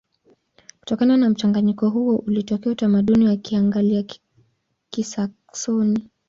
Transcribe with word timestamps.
Kutokana 0.79 1.17
na 1.17 1.29
mchanganyiko 1.29 1.89
huo 1.89 2.15
ulitokea 2.15 2.71
utamaduni 2.71 3.25
wa 3.27 3.35
Kianglia-Kisaksoni. 3.35 6.09